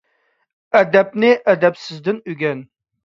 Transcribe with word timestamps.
ئەدەپنى 0.79 1.29
ئەدەپسىزدىن 1.53 2.21
ئۆگەن. 2.35 2.69